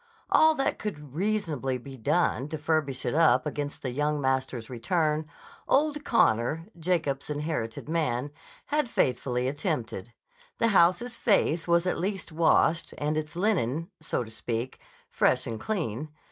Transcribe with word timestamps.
All 0.31 0.55
that 0.55 0.79
could 0.79 1.13
reasonably 1.13 1.77
be 1.77 1.95
done 1.95 2.47
to 2.49 2.57
furbish 2.57 3.05
it 3.05 3.13
up 3.13 3.45
against 3.45 3.83
the 3.83 3.91
young 3.91 4.19
master's 4.19 4.67
return, 4.67 5.27
old 5.67 6.03
Connor, 6.03 6.65
Jacob's 6.79 7.29
inherited 7.29 7.87
man, 7.87 8.31
had 8.65 8.89
faithfully 8.89 9.47
attempted: 9.47 10.11
the 10.57 10.69
house's 10.69 11.15
face 11.15 11.67
was 11.67 11.85
at 11.85 11.99
least 11.99 12.31
washed, 12.31 12.95
and 12.97 13.15
its 13.15 13.35
linen, 13.35 13.91
so 14.01 14.23
to 14.23 14.31
speak, 14.31 14.79
fresh 15.07 15.45
and 15.45 15.59
clean. 15.59 16.09